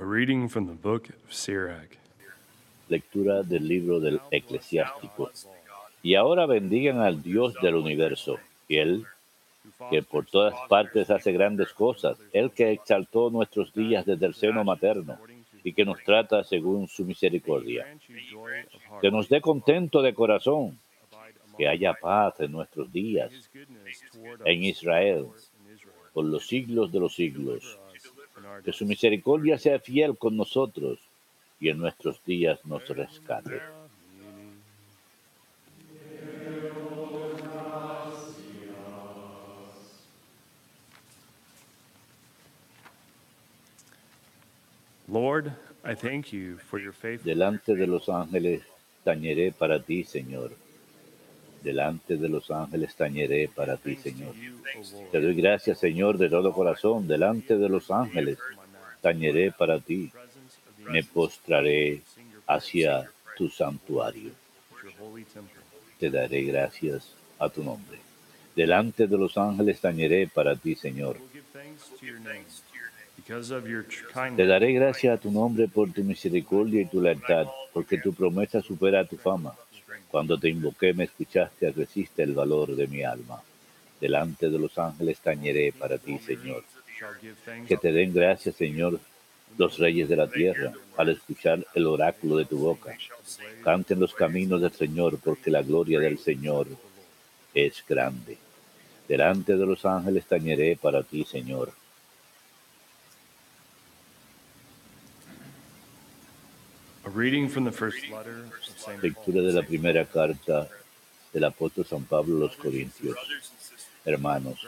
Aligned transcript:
A 0.00 0.04
reading 0.04 0.48
from 0.48 0.68
the 0.68 0.74
book 0.74 1.08
of 1.08 1.32
Sirach. 1.32 1.98
Lectura 2.88 3.42
del 3.42 3.66
libro 3.66 3.98
del 3.98 4.20
eclesiástico. 4.30 5.32
Y 6.04 6.14
ahora 6.14 6.46
bendigan 6.46 7.00
al 7.00 7.20
Dios 7.20 7.54
del 7.60 7.74
universo, 7.74 8.38
y 8.68 8.76
Él, 8.76 9.06
que 9.90 10.04
por 10.04 10.24
todas 10.26 10.54
partes 10.68 11.10
hace 11.10 11.32
grandes 11.32 11.72
cosas, 11.72 12.16
Él 12.32 12.52
que 12.52 12.70
exaltó 12.70 13.28
nuestros 13.30 13.74
días 13.74 14.06
desde 14.06 14.26
el 14.26 14.34
seno 14.34 14.62
materno, 14.62 15.18
y 15.64 15.72
que 15.72 15.84
nos 15.84 15.98
trata 16.04 16.44
según 16.44 16.86
su 16.86 17.04
misericordia. 17.04 17.84
Que 19.00 19.10
nos 19.10 19.28
dé 19.28 19.40
contento 19.40 20.00
de 20.00 20.14
corazón, 20.14 20.78
que 21.56 21.66
haya 21.66 21.92
paz 21.94 22.38
en 22.38 22.52
nuestros 22.52 22.92
días, 22.92 23.32
en 24.44 24.62
Israel, 24.62 25.26
por 26.12 26.24
los 26.24 26.46
siglos 26.46 26.92
de 26.92 27.00
los 27.00 27.16
siglos. 27.16 27.80
Que 28.64 28.72
su 28.72 28.86
misericordia 28.86 29.58
sea 29.58 29.78
fiel 29.78 30.16
con 30.16 30.36
nosotros 30.36 30.98
y 31.60 31.68
en 31.68 31.78
nuestros 31.78 32.22
días 32.24 32.64
nos 32.64 32.86
rescate. 32.88 33.60
Lord, 45.08 45.52
I 45.84 45.94
thank 45.94 46.32
you 46.32 46.58
for 46.58 46.78
your 46.78 46.92
faithfulness. 46.92 47.24
Delante 47.24 47.74
de 47.74 47.86
los 47.86 48.08
ángeles 48.08 48.62
tañeré 49.04 49.52
para 49.52 49.82
ti, 49.82 50.04
Señor. 50.04 50.52
Delante 51.62 52.16
de 52.16 52.28
los 52.28 52.50
ángeles 52.50 52.94
tañeré 52.94 53.48
para 53.48 53.76
ti, 53.76 53.96
Señor. 53.96 54.34
Te 55.10 55.20
doy 55.20 55.34
gracias, 55.34 55.78
Señor, 55.78 56.18
de 56.18 56.28
todo 56.28 56.52
corazón. 56.52 57.08
Delante 57.08 57.58
de 57.58 57.68
los 57.68 57.90
ángeles 57.90 58.38
tañeré 59.00 59.50
para 59.52 59.80
ti. 59.80 60.10
Me 60.88 61.02
postraré 61.02 62.02
hacia 62.46 63.10
tu 63.36 63.48
santuario. 63.48 64.30
Te 65.98 66.10
daré 66.10 66.42
gracias 66.42 67.12
a 67.38 67.48
tu 67.48 67.62
nombre. 67.62 67.98
Delante 68.54 69.06
de 69.06 69.18
los 69.18 69.36
ángeles 69.36 69.80
tañeré 69.80 70.28
para 70.28 70.56
ti, 70.56 70.74
Señor. 70.74 71.16
Te 74.36 74.46
daré 74.46 74.72
gracias 74.72 75.18
a 75.18 75.20
tu 75.20 75.30
nombre 75.30 75.68
por 75.68 75.92
tu 75.92 76.02
misericordia 76.02 76.80
y 76.80 76.86
tu 76.86 77.00
lealtad, 77.00 77.46
porque 77.72 77.98
tu 77.98 78.14
promesa 78.14 78.62
supera 78.62 79.04
tu 79.04 79.16
fama. 79.16 79.54
Cuando 80.10 80.38
te 80.38 80.48
invoqué 80.48 80.92
me 80.94 81.04
escuchaste, 81.04 81.70
resiste 81.72 82.22
el 82.22 82.32
valor 82.32 82.74
de 82.74 82.86
mi 82.86 83.02
alma. 83.02 83.42
Delante 84.00 84.48
de 84.48 84.58
los 84.58 84.78
ángeles 84.78 85.18
tañeré 85.18 85.72
para 85.72 85.98
ti, 85.98 86.18
Señor. 86.18 86.64
Que 87.66 87.76
te 87.76 87.92
den 87.92 88.12
gracias, 88.12 88.56
Señor, 88.56 89.00
los 89.56 89.78
reyes 89.78 90.08
de 90.08 90.16
la 90.16 90.28
tierra, 90.28 90.72
al 90.96 91.10
escuchar 91.10 91.66
el 91.74 91.86
oráculo 91.86 92.36
de 92.36 92.44
tu 92.44 92.58
boca. 92.58 92.96
Canten 93.62 94.00
los 94.00 94.14
caminos 94.14 94.60
del 94.60 94.72
Señor, 94.72 95.18
porque 95.18 95.50
la 95.50 95.62
gloria 95.62 96.00
del 96.00 96.18
Señor 96.18 96.68
es 97.54 97.84
grande. 97.88 98.38
Delante 99.06 99.56
de 99.56 99.66
los 99.66 99.84
ángeles 99.84 100.26
tañeré 100.26 100.76
para 100.76 101.02
ti, 101.02 101.24
Señor. 101.24 101.72
A 106.97 106.97
reading 106.97 106.97
from 106.97 106.97
the 106.97 106.97
first 106.97 106.97
letter 106.97 106.97
of 106.97 106.97
St. 106.97 106.97
Lectura 109.02 109.42
de 109.42 109.52
la 109.52 109.62
primera 109.62 110.04
carta 110.04 110.68
del 111.32 111.44
apóstol 111.44 111.84
San 111.84 112.04
Pablo 112.04 112.36
a 112.36 112.40
los 112.40 112.56
Corintios. 112.56 113.16
Hermanos, 114.04 114.66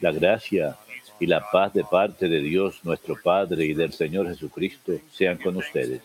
la 0.00 0.12
gracia 0.12 0.76
y 1.18 1.26
la 1.26 1.44
paz 1.50 1.72
de 1.74 1.84
parte 1.84 2.28
de 2.28 2.40
Dios 2.40 2.80
nuestro 2.84 3.16
Padre 3.22 3.64
y 3.66 3.74
del 3.74 3.92
Señor 3.92 4.28
Jesucristo 4.28 5.00
sean 5.10 5.38
con 5.38 5.56
ustedes. 5.56 6.02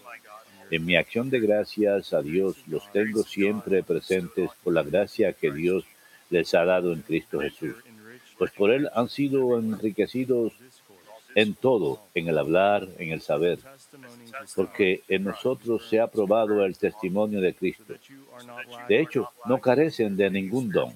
En 0.70 0.86
mi 0.86 0.96
acción 0.96 1.30
de 1.30 1.40
gracias 1.40 2.14
a 2.14 2.22
Dios 2.22 2.56
los 2.68 2.90
tengo 2.92 3.24
siempre 3.24 3.84
presentes 3.84 4.50
por 4.64 4.74
la 4.74 4.84
gracia 4.84 5.34
que 5.34 5.52
Dios 5.52 5.84
les 6.30 6.54
ha 6.54 6.64
dado 6.64 6.94
en 6.94 7.02
Cristo 7.02 7.40
Jesús. 7.40 7.76
Pues 8.38 8.52
por 8.52 8.72
Él 8.72 8.90
han 8.94 9.10
sido 9.10 9.60
enriquecidos 9.60 10.54
en 11.36 11.54
todo, 11.54 12.00
en 12.14 12.28
el 12.28 12.38
hablar, 12.38 12.88
en 12.98 13.12
el 13.12 13.22
saber, 13.22 13.60
porque 14.56 15.02
en 15.08 15.24
nosotros 15.24 15.88
se 15.88 16.00
ha 16.00 16.08
probado 16.08 16.66
el 16.66 16.78
testimonio 16.78 17.42
de 17.42 17.54
Cristo. 17.54 17.94
De 18.88 19.02
hecho, 19.02 19.30
no 19.46 19.60
carecen 19.60 20.18
de 20.18 20.30
ningún 20.30 20.70
don. 20.70 20.94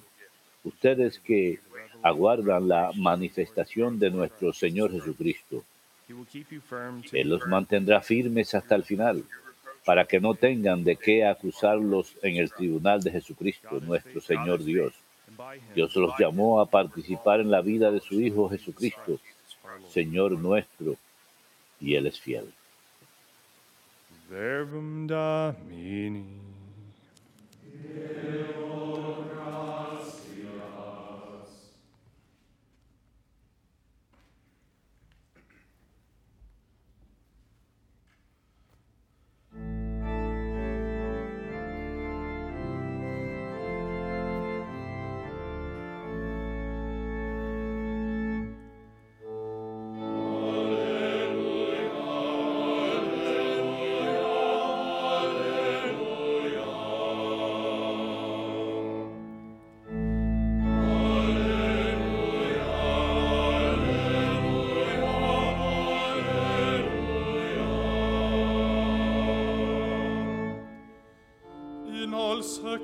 Ustedes 0.64 1.18
que 1.20 1.60
aguardan 2.02 2.68
la 2.68 2.90
manifestación 2.94 3.98
de 3.98 4.10
nuestro 4.10 4.52
Señor 4.52 4.92
Jesucristo. 4.92 5.64
Él 7.12 7.28
los 7.28 7.46
mantendrá 7.46 8.00
firmes 8.00 8.54
hasta 8.54 8.74
el 8.74 8.84
final, 8.84 9.24
para 9.84 10.04
que 10.04 10.20
no 10.20 10.34
tengan 10.34 10.84
de 10.84 10.96
qué 10.96 11.24
acusarlos 11.24 12.14
en 12.22 12.36
el 12.36 12.52
tribunal 12.52 13.02
de 13.02 13.12
Jesucristo, 13.12 13.80
nuestro 13.80 14.20
Señor 14.20 14.62
Dios. 14.62 14.92
Dios 15.74 15.94
los 15.96 16.12
llamó 16.18 16.60
a 16.60 16.66
participar 16.66 17.40
en 17.40 17.50
la 17.50 17.60
vida 17.60 17.90
de 17.90 18.00
su 18.00 18.20
Hijo 18.20 18.48
Jesucristo, 18.48 19.18
Señor 19.84 20.32
nuestro, 20.32 20.96
y 21.80 21.94
Él 21.94 22.06
es 22.06 22.20
fiel. 22.20 22.52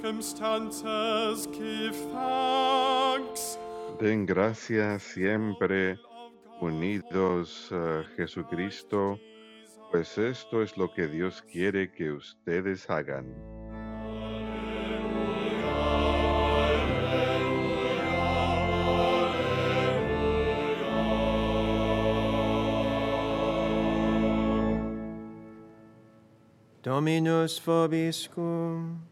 Circumstances 0.03 1.47
give 1.53 1.97
thanks. 2.13 3.57
Den 4.01 4.27
gracias 4.27 5.03
siempre 5.03 5.97
unidos 6.61 7.71
a 7.71 8.03
Jesucristo, 8.17 9.21
pues 9.93 10.19
esto 10.19 10.63
es 10.63 10.77
lo 10.77 10.93
que 10.93 11.07
Dios 11.07 11.43
quiere 11.43 11.93
que 11.93 12.11
ustedes 12.11 12.91
hagan. 12.91 13.33
Dominus 26.83 27.61
vobiscum. 27.65 29.12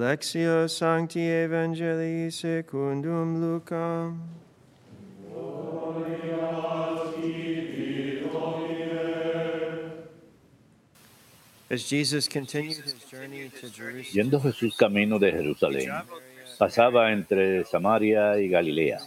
Lectio 0.00 0.66
Sancti 0.66 1.20
Evangelii 1.20 2.30
secundum 2.30 3.38
Lucam. 3.38 4.16
As 11.70 11.82
Jesus 11.86 12.28
continued 12.28 12.78
his 12.78 12.94
journey 13.10 13.50
to 13.60 13.68
Jerusalem, 13.68 14.14
Yendo 14.14 14.40
Jesús 14.40 14.74
camino 14.74 15.18
de 15.18 15.32
Jerusalén, 15.32 15.90
pasaba 16.58 17.12
entre 17.12 17.66
Samaria 17.66 18.38
y 18.40 18.48
Galilea. 18.48 19.00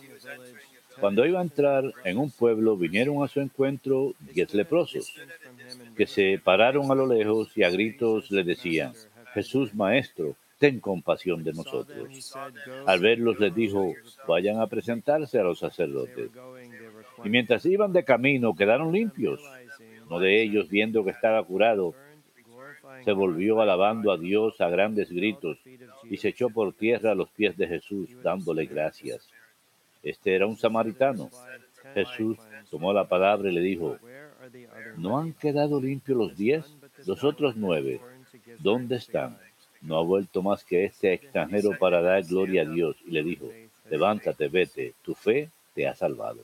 Cuando 0.99 1.25
iba 1.25 1.39
a 1.39 1.41
entrar 1.41 1.91
en 2.05 2.19
un 2.19 2.29
pueblo, 2.29 2.77
vinieron 2.77 3.23
a 3.23 3.27
su 3.27 3.41
encuentro 3.41 4.13
diez 4.19 4.53
leprosos, 4.53 5.11
que 5.97 6.05
se 6.05 6.37
pararon 6.37 6.91
a 6.91 6.95
lo 6.95 7.07
lejos 7.07 7.49
y 7.57 7.63
a 7.63 7.71
gritos 7.71 8.29
le 8.29 8.43
decían, 8.43 8.93
Jesús 9.33 9.73
Maestro, 9.73 10.35
ten 10.63 10.79
compasión 10.79 11.43
de 11.43 11.51
nosotros. 11.51 12.33
Al 12.85 12.99
verlos 13.01 13.37
les 13.37 13.53
dijo, 13.53 13.93
vayan 14.25 14.61
a 14.61 14.67
presentarse 14.67 15.37
a 15.37 15.43
los 15.43 15.59
sacerdotes. 15.59 16.31
Y 17.21 17.27
mientras 17.27 17.65
iban 17.65 17.91
de 17.91 18.05
camino, 18.05 18.55
quedaron 18.55 18.93
limpios. 18.93 19.41
Uno 20.05 20.19
de 20.19 20.41
ellos, 20.41 20.69
viendo 20.69 21.03
que 21.03 21.09
estaba 21.09 21.43
curado, 21.43 21.93
se 23.03 23.11
volvió 23.11 23.59
alabando 23.59 24.09
a 24.09 24.17
Dios 24.17 24.61
a 24.61 24.69
grandes 24.69 25.11
gritos 25.11 25.57
y 26.09 26.15
se 26.15 26.29
echó 26.29 26.49
por 26.49 26.71
tierra 26.71 27.11
a 27.11 27.15
los 27.15 27.29
pies 27.31 27.57
de 27.57 27.67
Jesús, 27.67 28.07
dándole 28.23 28.65
gracias. 28.65 29.27
Este 30.01 30.33
era 30.33 30.47
un 30.47 30.55
samaritano. 30.55 31.29
Jesús 31.93 32.37
tomó 32.71 32.93
la 32.93 33.09
palabra 33.09 33.49
y 33.49 33.53
le 33.53 33.59
dijo, 33.59 33.97
¿no 34.95 35.19
han 35.19 35.33
quedado 35.33 35.81
limpios 35.81 36.17
los 36.17 36.37
diez? 36.37 36.73
Los 37.05 37.25
otros 37.25 37.57
nueve, 37.57 37.99
¿dónde 38.59 38.95
están? 38.95 39.37
No 39.83 39.97
ha 39.97 40.03
vuelto 40.03 40.41
más 40.41 40.63
que 40.63 40.85
este 40.85 41.13
extranjero 41.13 41.77
para 41.77 42.01
dar 42.01 42.23
gloria 42.23 42.61
a 42.63 42.65
Dios. 42.65 42.95
Y 43.05 43.11
le 43.11 43.23
dijo, 43.23 43.51
levántate, 43.89 44.47
vete, 44.47 44.93
tu 45.03 45.13
fe 45.13 45.49
te 45.75 45.87
ha 45.87 45.95
salvado. 45.95 46.39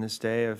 En 0.00 0.04
este 0.04 0.56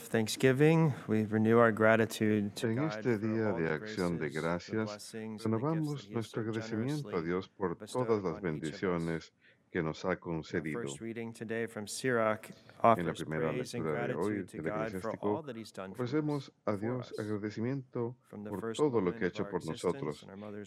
día 3.18 3.52
de 3.52 3.70
acción 3.70 4.18
de 4.18 4.28
gracias, 4.28 5.12
renovamos 5.12 6.10
nuestro 6.10 6.42
agradecimiento 6.42 7.16
a 7.16 7.22
Dios 7.22 7.48
por 7.48 7.76
todas 7.76 8.22
las 8.22 8.42
bendiciones 8.42 9.32
que 9.70 9.82
nos 9.82 10.04
ha 10.04 10.16
concedido. 10.16 10.82
En 12.96 13.06
la 13.06 13.14
primera 13.14 13.52
lectura 13.52 14.08
de 14.08 14.14
hoy 14.14 14.42
gratitude 14.42 14.46
to 14.46 14.62
del 14.62 14.66
eclesiástico, 14.66 15.44
ofrecemos 15.92 16.52
a 16.66 16.76
Dios 16.76 17.14
agradecimiento 17.18 18.16
por 18.28 18.72
todo 18.74 19.00
lo 19.00 19.14
que 19.14 19.24
ha 19.24 19.28
hecho 19.28 19.48
por 19.48 19.64
nosotros. 19.64 20.26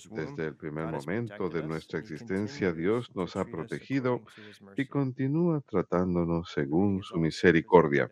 Desde 0.10 0.48
el 0.48 0.56
primer 0.56 0.88
momento 0.88 1.48
de 1.50 1.62
nuestra 1.64 2.00
existencia, 2.00 2.72
Dios 2.72 3.16
nos 3.16 3.36
ha 3.36 3.46
protegido 3.46 4.22
y 4.76 4.88
continúa 4.88 5.62
tratándonos 5.62 6.52
según 6.52 7.04
su 7.04 7.18
misericordia. 7.18 8.10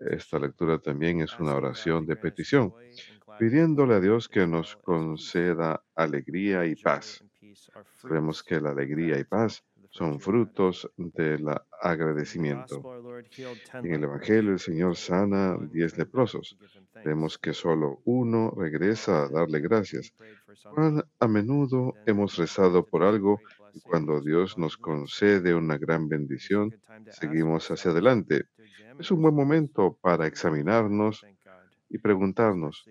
Esta 0.00 0.38
lectura 0.38 0.78
también 0.78 1.20
es 1.20 1.38
una 1.38 1.54
oración 1.54 2.06
de 2.06 2.16
petición, 2.16 2.74
pidiéndole 3.38 3.94
a 3.94 4.00
Dios 4.00 4.28
que 4.28 4.46
nos 4.46 4.76
conceda 4.76 5.82
alegría 5.94 6.64
y 6.66 6.74
paz. 6.76 7.22
Sabemos 8.00 8.42
que 8.42 8.60
la 8.60 8.70
alegría 8.70 9.18
y 9.18 9.24
paz 9.24 9.62
son 9.90 10.20
frutos 10.20 10.90
del 10.96 11.46
agradecimiento. 11.82 12.86
En 13.82 13.92
el. 13.94 14.04
Evangelio 14.04 14.52
el 14.52 14.58
Señor 14.58 14.96
sana 14.96 15.56
diez 15.70 15.98
leprosos. 15.98 16.56
Vemos 17.04 17.38
que 17.38 17.52
solo 17.52 18.00
uno 18.04 18.50
regresa 18.56 19.24
a 19.24 19.28
darle 19.28 19.60
gracias. 19.60 20.14
Cuán 20.74 21.02
a 21.18 21.28
menudo 21.28 21.94
hemos 22.06 22.36
rezado 22.36 22.86
por 22.86 23.02
algo 23.02 23.40
y 23.72 23.80
cuando 23.80 24.20
Dios 24.20 24.58
nos 24.58 24.76
concede 24.76 25.54
una 25.54 25.78
gran 25.78 26.08
bendición, 26.08 26.74
seguimos 27.08 27.70
hacia 27.70 27.90
adelante. 27.90 28.44
Es 28.98 29.10
un 29.10 29.22
buen 29.22 29.34
momento 29.34 29.98
para 30.00 30.26
examinarnos 30.26 31.26
y 31.88 31.98
preguntarnos, 31.98 32.84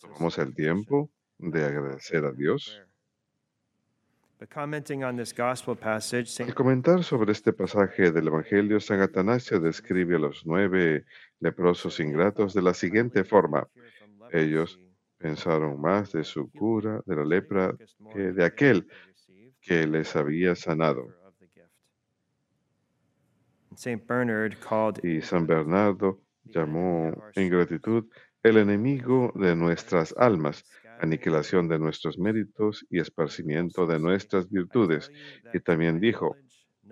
¿tomamos 0.00 0.38
el 0.38 0.54
tiempo 0.54 1.10
de 1.38 1.64
agradecer 1.64 2.24
a 2.24 2.32
Dios? 2.32 2.80
Al 6.46 6.54
comentar 6.54 7.04
sobre 7.04 7.32
este 7.32 7.52
pasaje 7.52 8.10
del 8.10 8.28
Evangelio, 8.28 8.80
San 8.80 9.00
Atanasio 9.00 9.60
describe 9.60 10.16
a 10.16 10.18
los 10.18 10.46
nueve 10.46 11.04
leprosos 11.40 12.00
ingratos 12.00 12.54
de 12.54 12.62
la 12.62 12.72
siguiente 12.72 13.24
forma. 13.24 13.68
Ellos 14.32 14.80
pensaron 15.18 15.78
más 15.78 16.12
de 16.12 16.24
su 16.24 16.50
cura 16.50 17.02
de 17.04 17.16
la 17.16 17.24
lepra 17.24 17.76
que 18.14 18.32
de 18.32 18.44
aquel 18.44 18.88
que 19.60 19.86
les 19.86 20.16
había 20.16 20.54
sanado. 20.54 21.19
Y 25.02 25.20
San 25.22 25.46
Bernardo 25.46 26.22
llamó 26.44 27.12
ingratitud 27.34 28.06
el 28.42 28.56
enemigo 28.58 29.32
de 29.34 29.54
nuestras 29.56 30.14
almas, 30.16 30.64
aniquilación 30.98 31.68
de 31.68 31.78
nuestros 31.78 32.18
méritos 32.18 32.86
y 32.90 33.00
esparcimiento 33.00 33.86
de 33.86 33.98
nuestras 33.98 34.48
virtudes. 34.50 35.10
Y 35.52 35.60
también 35.60 36.00
dijo, 36.00 36.40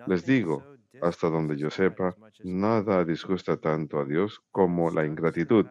les 0.05 0.25
digo, 0.25 0.69
hasta 0.99 1.29
donde 1.29 1.57
yo 1.57 1.69
sepa, 1.69 2.17
nada 2.43 3.05
disgusta 3.05 3.57
tanto 3.57 3.99
a 3.99 4.05
Dios 4.05 4.41
como 4.51 4.91
la 4.91 5.05
ingratitud, 5.05 5.67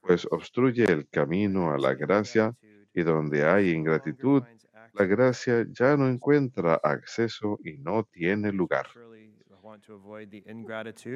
pues 0.00 0.26
obstruye 0.30 0.84
el 0.84 1.08
camino 1.08 1.72
a 1.72 1.78
la 1.78 1.94
gracia 1.94 2.54
y 2.94 3.02
donde 3.02 3.44
hay 3.44 3.70
ingratitud, 3.70 4.44
la 4.92 5.04
gracia 5.06 5.66
ya 5.70 5.96
no 5.96 6.08
encuentra 6.08 6.74
acceso 6.82 7.58
y 7.64 7.78
no 7.78 8.04
tiene 8.04 8.52
lugar. 8.52 8.86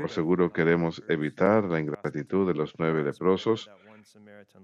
Por 0.01 0.11
seguro 0.11 0.53
queremos 0.53 1.03
evitar 1.09 1.65
la 1.65 1.81
ingratitud 1.81 2.47
de 2.47 2.55
los 2.55 2.75
nueve 2.79 3.03
leprosos, 3.03 3.71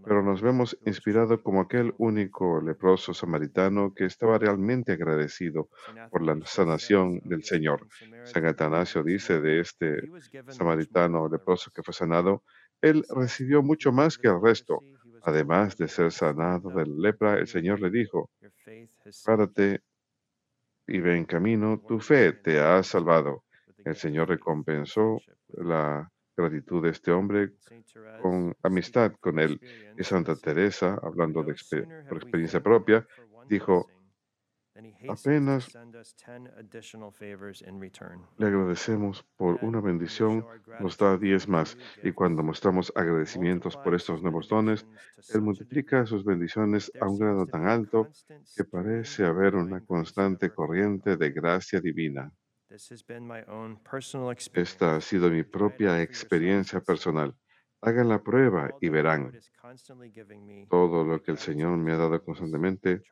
pero 0.05 0.23
nos 0.23 0.43
vemos 0.43 0.79
inspirados 0.87 1.41
como 1.43 1.61
aquel 1.61 1.95
único 1.99 2.61
leproso 2.61 3.15
samaritano 3.15 3.93
que 3.95 4.05
estaba 4.05 4.39
realmente 4.39 4.93
agradecido 4.93 5.69
por 6.11 6.23
la 6.23 6.39
sanación 6.45 7.21
del 7.25 7.43
Señor. 7.43 7.89
San 8.25 8.47
Atanasio 8.47 9.03
dice 9.03 9.41
de 9.41 9.61
este 9.61 10.03
samaritano 10.49 11.29
leproso 11.29 11.71
que 11.75 11.83
fue 11.83 11.95
sanado, 11.95 12.45
él 12.81 13.05
recibió 13.09 13.63
mucho 13.63 13.93
más 13.93 14.19
que 14.19 14.29
el 14.29 14.41
resto. 14.41 14.81
Además 15.23 15.77
de 15.77 15.89
ser 15.89 16.13
sanado 16.13 16.71
de 16.71 16.87
la 16.87 17.09
lepra, 17.09 17.39
el 17.39 17.47
Señor 17.47 17.81
le 17.81 17.91
dijo, 17.91 18.31
párate 19.25 19.83
y 20.87 20.99
ve 21.01 21.17
en 21.17 21.25
camino, 21.25 21.83
tu 21.87 22.01
fe 22.01 22.33
te 22.33 22.59
ha 22.61 22.83
salvado. 22.83 23.45
El 23.85 23.97
Señor 23.97 24.29
recompensó 24.29 25.19
la 25.49 26.11
gratitud 26.37 26.83
de 26.83 26.91
este 26.91 27.13
hombre 27.13 27.53
con 28.23 28.55
amistad 28.63 29.13
con 29.21 29.39
él. 29.39 29.61
Y 29.99 30.05
Santa 30.05 30.37
Teresa, 30.37 30.99
hablando 31.03 31.43
de 31.43 31.53
exper 31.53 31.87
por 32.09 32.19
experiencia 32.19 32.63
propia, 32.63 33.07
dijo, 33.49 33.89
apenas 35.09 35.69
le 38.39 38.47
agradecemos 38.47 39.25
por 39.37 39.59
una 39.63 39.81
bendición, 39.81 40.47
nos 40.79 40.97
da 40.97 41.19
diez 41.19 41.49
más. 41.49 41.77
Y 42.03 42.13
cuando 42.13 42.43
mostramos 42.43 42.93
agradecimientos 42.95 43.77
por 43.77 43.95
estos 43.95 44.23
nuevos 44.23 44.49
dones, 44.49 44.87
Él 45.35 45.43
multiplica 45.43 46.07
sus 46.07 46.25
bendiciones 46.25 46.91
a 47.01 47.09
un 47.09 47.19
grado 47.19 47.47
tan 47.47 47.69
alto 47.69 48.09
que 48.57 48.65
parece 48.65 49.27
haber 49.27 49.55
una 49.57 49.85
constante 49.85 50.51
corriente 50.51 51.17
de 51.17 51.31
gracia 51.31 51.81
divina. 51.81 52.33
Esta 54.55 54.95
ha 54.95 55.01
sido 55.01 55.29
mi 55.29 55.43
propia 55.43 56.01
experiencia 56.03 56.81
personal. 56.81 57.35
Hagan 57.83 58.09
la 58.09 58.23
prueba 58.23 58.71
y 58.81 58.89
verán. 58.91 59.33
Todo 60.69 61.03
lo 61.03 61.21
que 61.21 61.33
el 61.33 61.39
Señor 61.39 61.77
me 61.79 61.91
ha 61.91 61.97
dado 61.97 62.23
constantemente, 62.23 63.03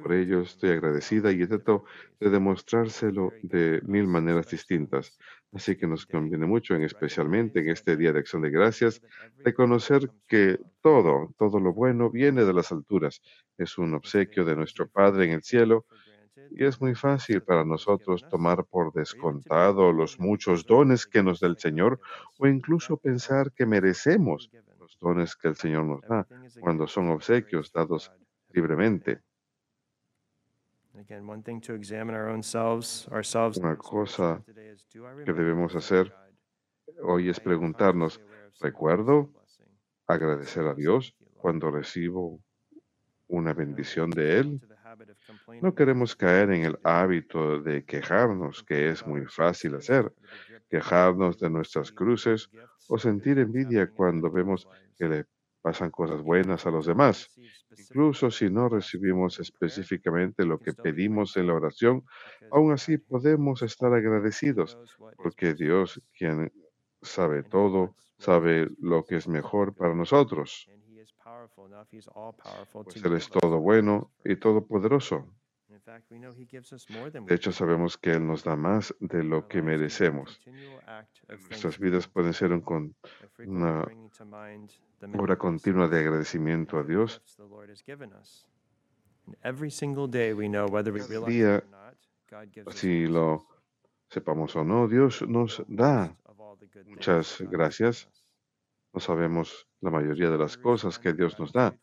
por 0.00 0.14
ello 0.14 0.40
estoy 0.40 0.70
agradecida 0.70 1.30
y 1.30 1.46
trato 1.46 1.84
de 2.20 2.30
demostrárselo 2.30 3.32
de 3.42 3.82
mil 3.84 4.06
maneras 4.06 4.48
distintas. 4.48 5.18
Así 5.52 5.76
que 5.76 5.86
nos 5.86 6.06
conviene 6.06 6.46
mucho, 6.46 6.74
en 6.74 6.82
especialmente 6.82 7.60
en 7.60 7.68
este 7.68 7.98
Día 7.98 8.12
de 8.12 8.20
Acción 8.20 8.40
de 8.40 8.50
Gracias, 8.50 9.02
reconocer 9.44 10.10
que 10.26 10.58
todo, 10.80 11.34
todo 11.36 11.60
lo 11.60 11.74
bueno 11.74 12.10
viene 12.10 12.46
de 12.46 12.54
las 12.54 12.72
alturas. 12.72 13.20
Es 13.58 13.76
un 13.76 13.92
obsequio 13.92 14.46
de 14.46 14.56
nuestro 14.56 14.88
Padre 14.88 15.26
en 15.26 15.32
el 15.32 15.42
cielo 15.42 15.84
y 16.50 16.64
es 16.64 16.80
muy 16.80 16.94
fácil 16.94 17.42
para 17.42 17.64
nosotros 17.64 18.26
tomar 18.28 18.64
por 18.64 18.92
descontado 18.92 19.92
los 19.92 20.18
muchos 20.18 20.64
dones 20.66 21.06
que 21.06 21.22
nos 21.22 21.40
da 21.40 21.48
el 21.48 21.58
Señor 21.58 22.00
o 22.38 22.46
incluso 22.46 22.96
pensar 22.96 23.52
que 23.52 23.66
merecemos 23.66 24.50
los 24.78 24.98
dones 24.98 25.36
que 25.36 25.48
el 25.48 25.56
Señor 25.56 25.84
nos 25.84 26.00
da 26.02 26.26
cuando 26.60 26.86
son 26.86 27.10
obsequios 27.10 27.72
dados 27.72 28.12
libremente. 28.50 29.22
Una 33.54 33.76
cosa 33.76 34.44
que 35.24 35.32
debemos 35.32 35.74
hacer 35.74 36.14
hoy 37.02 37.28
es 37.30 37.40
preguntarnos, 37.40 38.20
¿recuerdo 38.60 39.32
agradecer 40.06 40.66
a 40.66 40.74
Dios 40.74 41.14
cuando 41.36 41.70
recibo 41.70 42.40
una 43.28 43.54
bendición 43.54 44.10
de 44.10 44.38
Él? 44.38 44.62
No 45.60 45.74
queremos 45.74 46.16
caer 46.16 46.50
en 46.50 46.64
el 46.64 46.78
hábito 46.82 47.60
de 47.60 47.84
quejarnos, 47.84 48.62
que 48.64 48.90
es 48.90 49.06
muy 49.06 49.26
fácil 49.26 49.74
hacer, 49.76 50.12
quejarnos 50.68 51.38
de 51.38 51.50
nuestras 51.50 51.92
cruces 51.92 52.50
o 52.88 52.98
sentir 52.98 53.38
envidia 53.38 53.90
cuando 53.90 54.30
vemos 54.30 54.68
que 54.98 55.08
le 55.08 55.24
pasan 55.62 55.90
cosas 55.90 56.22
buenas 56.22 56.66
a 56.66 56.70
los 56.70 56.86
demás. 56.86 57.30
Incluso 57.76 58.30
si 58.30 58.50
no 58.50 58.68
recibimos 58.68 59.38
específicamente 59.40 60.44
lo 60.44 60.58
que 60.58 60.72
pedimos 60.74 61.36
en 61.36 61.46
la 61.46 61.54
oración, 61.54 62.04
aún 62.50 62.72
así 62.72 62.98
podemos 62.98 63.62
estar 63.62 63.92
agradecidos, 63.94 64.78
porque 65.16 65.54
Dios, 65.54 66.02
quien 66.16 66.52
sabe 67.00 67.42
todo, 67.44 67.94
sabe 68.18 68.68
lo 68.78 69.04
que 69.04 69.16
es 69.16 69.28
mejor 69.28 69.74
para 69.74 69.94
nosotros 69.94 70.68
pues 72.84 73.04
Él 73.04 73.14
es 73.14 73.28
todo 73.28 73.58
bueno 73.60 74.10
y 74.24 74.36
todopoderoso. 74.36 75.26
De 77.26 77.34
hecho, 77.34 77.52
sabemos 77.52 77.96
que 77.96 78.12
Él 78.12 78.26
nos 78.26 78.44
da 78.44 78.56
más 78.56 78.94
de 79.00 79.24
lo 79.24 79.48
que 79.48 79.62
merecemos. 79.62 80.40
Nuestras 81.28 81.78
vidas 81.78 82.06
pueden 82.08 82.32
ser 82.32 82.52
un 82.52 82.94
una 83.46 83.84
obra 85.18 85.36
continua 85.36 85.88
de 85.88 85.98
agradecimiento 85.98 86.78
a 86.78 86.82
Dios. 86.82 87.22
Cada 90.94 91.26
día, 91.26 91.64
si 92.70 93.06
lo 93.06 93.46
sepamos 94.08 94.54
o 94.56 94.64
no, 94.64 94.88
Dios 94.88 95.22
nos 95.26 95.64
da 95.68 96.14
muchas 96.86 97.40
gracias. 97.40 98.08
No 98.92 99.00
sabemos 99.00 99.66
la 99.80 99.90
mayoría 99.90 100.30
de 100.30 100.38
las 100.38 100.56
cosas 100.56 100.98
que 100.98 101.12
Dios 101.12 101.38
nos 101.38 101.52
da. 101.52 101.74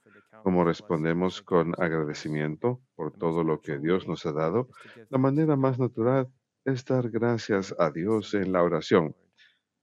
Como 0.43 0.63
respondemos 0.63 1.41
con 1.41 1.73
agradecimiento 1.81 2.81
por 2.95 3.11
todo 3.11 3.43
lo 3.43 3.59
que 3.61 3.77
Dios 3.77 4.07
nos 4.07 4.25
ha 4.25 4.31
dado, 4.31 4.69
la 5.09 5.17
manera 5.17 5.55
más 5.55 5.79
natural 5.79 6.27
es 6.63 6.85
dar 6.85 7.09
gracias 7.09 7.75
a 7.77 7.89
Dios 7.89 8.33
en 8.33 8.51
la 8.51 8.63
oración. 8.63 9.15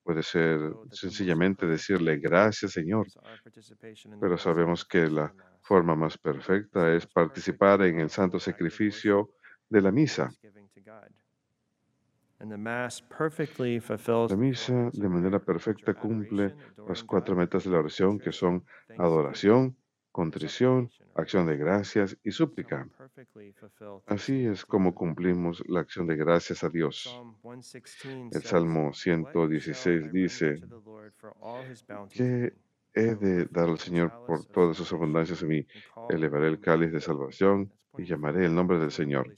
Puede 0.02 0.22
ser 0.22 0.72
sencillamente 0.92 1.66
decirle 1.66 2.18
gracias 2.18 2.72
Señor, 2.72 3.08
pero 4.20 4.38
sabemos 4.38 4.84
que 4.84 5.08
la 5.08 5.34
forma 5.62 5.96
más 5.96 6.16
perfecta 6.16 6.94
es 6.94 7.06
participar 7.08 7.82
en 7.82 7.98
el 7.98 8.08
santo 8.08 8.38
sacrificio 8.38 9.30
de 9.68 9.82
la 9.82 9.90
misa. 9.90 10.30
La 14.30 14.36
misa 14.36 14.90
de 14.92 15.08
manera 15.08 15.38
perfecta 15.38 15.94
cumple 15.94 16.54
las 16.86 17.02
cuatro 17.02 17.34
metas 17.34 17.64
de 17.64 17.70
la 17.70 17.78
oración 17.78 18.18
que 18.18 18.32
son 18.32 18.64
adoración, 18.98 19.76
contrición, 20.12 20.90
acción 21.14 21.46
de 21.46 21.56
gracias 21.56 22.16
y 22.22 22.30
súplica. 22.30 22.88
Así 24.06 24.46
es 24.46 24.64
como 24.64 24.94
cumplimos 24.94 25.62
la 25.66 25.80
acción 25.80 26.06
de 26.06 26.16
gracias 26.16 26.62
a 26.62 26.68
Dios. 26.68 27.20
El 28.32 28.42
Salmo 28.42 28.92
116 28.92 30.12
dice 30.12 30.60
que 32.10 32.54
he 32.94 33.14
de 33.14 33.44
dar 33.46 33.68
al 33.68 33.78
Señor 33.78 34.12
por 34.26 34.44
todas 34.46 34.76
sus 34.76 34.92
abundancias 34.92 35.42
en 35.42 35.48
mí. 35.48 35.66
Elevaré 36.08 36.48
el 36.48 36.60
cáliz 36.60 36.92
de 36.92 37.00
salvación 37.00 37.70
y 37.98 38.04
llamaré 38.04 38.46
el 38.46 38.54
nombre 38.54 38.78
del 38.78 38.90
Señor. 38.90 39.32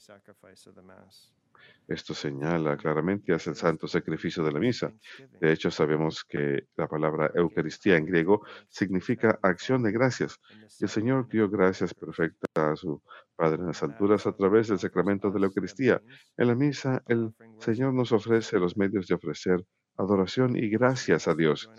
Esto 1.89 2.13
señala 2.13 2.77
claramente 2.77 3.33
hacia 3.33 3.49
el 3.49 3.55
santo 3.55 3.87
sacrificio 3.87 4.43
de 4.43 4.51
la 4.51 4.59
misa. 4.59 4.93
De 5.41 5.51
hecho, 5.51 5.71
sabemos 5.71 6.23
que 6.23 6.67
la 6.75 6.87
palabra 6.87 7.31
Eucaristía 7.33 7.97
en 7.97 8.05
griego 8.05 8.45
significa 8.67 9.39
acción 9.41 9.81
de 9.81 9.91
gracias. 9.91 10.39
El 10.79 10.87
Señor 10.87 11.27
dio 11.27 11.49
gracias 11.49 11.95
perfectas 11.95 12.49
a 12.53 12.75
su 12.75 13.01
Padre 13.35 13.61
en 13.61 13.67
las 13.67 13.81
alturas 13.81 14.27
a 14.27 14.33
través 14.33 14.67
del 14.67 14.77
sacramento 14.77 15.31
de 15.31 15.39
la 15.39 15.47
Eucaristía. 15.47 15.99
En 16.37 16.47
la 16.47 16.55
misa, 16.55 17.01
el 17.07 17.33
Señor 17.57 17.93
nos 17.95 18.11
ofrece 18.11 18.59
los 18.59 18.77
medios 18.77 19.07
de 19.07 19.15
ofrecer 19.15 19.65
adoración 19.99 20.55
y 20.55 20.69
gracias 20.69 21.27
a 21.27 21.35
Dios. 21.35 21.69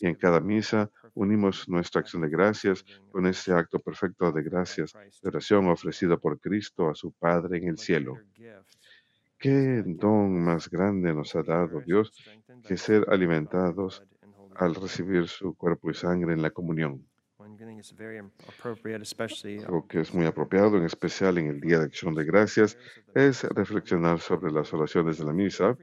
Y 0.00 0.06
en 0.06 0.14
cada 0.14 0.40
misa 0.40 0.90
unimos 1.14 1.68
nuestra 1.68 2.00
acción 2.00 2.22
de 2.22 2.28
gracias 2.28 2.84
con 3.10 3.26
ese 3.26 3.52
acto 3.52 3.78
perfecto 3.78 4.30
de 4.32 4.42
gracias, 4.42 4.92
de 4.92 5.28
oración 5.28 5.68
ofrecido 5.68 6.18
por 6.18 6.38
Cristo 6.40 6.90
a 6.90 6.94
su 6.94 7.12
Padre 7.12 7.58
en 7.58 7.68
el 7.68 7.78
cielo. 7.78 8.16
Qué 9.40 9.82
don 9.86 10.44
más 10.44 10.68
grande 10.68 11.14
nos 11.14 11.34
ha 11.34 11.42
dado 11.42 11.80
Dios 11.80 12.12
que 12.68 12.76
ser 12.76 13.06
alimentados 13.08 14.02
al 14.54 14.74
recibir 14.74 15.28
su 15.28 15.54
cuerpo 15.54 15.90
y 15.90 15.94
sangre 15.94 16.34
en 16.34 16.42
la 16.42 16.50
comunión. 16.50 17.08
Lo 19.66 19.86
que 19.88 20.00
es 20.00 20.12
muy 20.12 20.26
apropiado, 20.26 20.76
en 20.76 20.84
especial 20.84 21.38
en 21.38 21.46
el 21.46 21.58
Día 21.58 21.78
de 21.78 21.86
Acción 21.86 22.14
de 22.14 22.24
Gracias, 22.24 22.76
es 23.14 23.44
reflexionar 23.44 24.20
sobre 24.20 24.52
las 24.52 24.74
oraciones 24.74 25.16
de 25.16 25.24
la 25.24 25.32
misa 25.32 25.74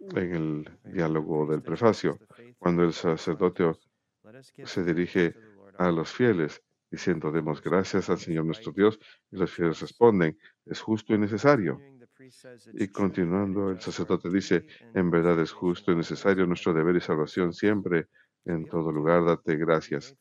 en 0.00 0.34
el 0.34 0.70
diálogo 0.82 1.46
del 1.46 1.62
prefacio, 1.62 2.18
cuando 2.58 2.82
el 2.82 2.92
sacerdote 2.92 3.70
se 4.64 4.82
dirige 4.82 5.36
a 5.78 5.92
los 5.92 6.10
fieles 6.10 6.60
diciendo, 6.90 7.30
demos 7.30 7.62
gracias 7.62 8.10
al 8.10 8.18
Señor 8.18 8.44
nuestro 8.44 8.72
Dios, 8.72 8.98
y 9.30 9.36
los 9.36 9.50
fieles 9.50 9.80
responden, 9.80 10.36
es 10.66 10.80
justo 10.80 11.14
y 11.14 11.18
necesario. 11.18 11.80
Y 12.74 12.88
continuando, 12.88 13.70
el 13.70 13.80
sacerdote 13.80 14.28
dice, 14.28 14.66
en 14.94 15.10
verdad 15.10 15.40
es 15.40 15.52
justo 15.52 15.92
y 15.92 15.96
necesario 15.96 16.46
nuestro 16.46 16.74
deber 16.74 16.96
y 16.96 17.00
salvación 17.00 17.52
siempre, 17.52 18.08
en 18.44 18.66
todo 18.66 18.92
lugar, 18.92 19.24
date 19.24 19.56
gracias. 19.56 20.16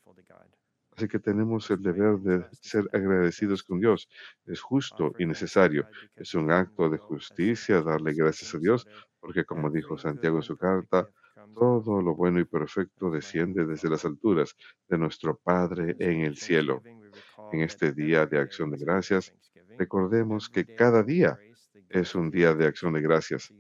Así 0.96 1.08
que 1.08 1.20
tenemos 1.20 1.70
el 1.72 1.82
deber 1.82 2.20
de 2.20 2.46
ser 2.62 2.90
agradecidos 2.92 3.64
con 3.64 3.80
Dios. 3.80 4.10
Es 4.46 4.60
justo 4.60 5.14
y 5.18 5.26
necesario. 5.26 5.88
Es 6.16 6.34
un 6.36 6.52
acto 6.52 6.90
de 6.90 6.98
justicia 6.98 7.82
darle 7.82 8.14
gracias 8.14 8.54
a 8.54 8.60
Dios, 8.60 8.86
porque 9.20 9.46
como 9.46 9.70
dijo 9.70 9.98
Santiago 9.98 10.38
en 10.38 10.44
su 10.44 10.58
carta, 10.58 11.10
todo 11.53 12.01
lo 12.01 12.15
bueno 12.15 12.39
y 12.39 12.46
perfecto 12.46 13.10
desciende 13.10 13.65
desde 13.65 13.89
las 13.89 14.06
alturas 14.06 14.56
de 14.88 14.98
nuestro 14.98 15.38
Padre 15.38 15.96
en 16.00 16.22
el 16.22 16.38
cielo. 16.38 16.82
En 17.51 17.62
este 17.62 17.91
día 17.91 18.25
de 18.25 18.39
acción 18.39 18.72
de 18.72 18.77
gracias, 18.77 19.34
recordemos 19.77 20.50
que 20.50 20.65
cada 20.65 21.03
día 21.03 21.38
es 21.89 22.15
un 22.15 22.29
día 22.29 22.53
de 22.53 22.68
acción 22.68 22.94
de 22.94 23.01
gracias. 23.01 23.53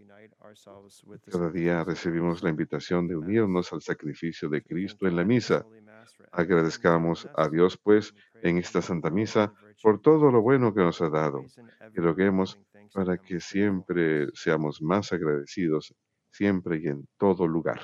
Cada 1.31 1.49
día 1.49 1.83
recibimos 1.83 2.43
la 2.43 2.49
invitación 2.49 3.07
de 3.07 3.15
unirnos 3.15 3.71
al 3.73 3.81
sacrificio 3.81 4.49
de 4.49 4.61
Cristo 4.63 5.07
en 5.07 5.15
la 5.15 5.25
misa. 5.25 5.65
Agradezcamos 6.31 7.27
a 7.35 7.49
Dios, 7.49 7.77
pues, 7.77 8.13
en 8.41 8.57
esta 8.57 8.81
Santa 8.81 9.09
Misa 9.09 9.53
por 9.81 10.01
todo 10.01 10.31
lo 10.31 10.41
bueno 10.41 10.73
que 10.73 10.81
nos 10.81 11.01
ha 11.01 11.09
dado 11.09 11.45
y 11.93 11.99
roguemos 11.99 12.59
para 12.93 13.17
que 13.17 13.39
siempre 13.39 14.27
seamos 14.33 14.81
más 14.81 15.11
agradecidos 15.13 15.93
siempre 16.31 16.79
y 16.79 16.87
en 16.87 17.07
todo 17.17 17.47
lugar. 17.47 17.81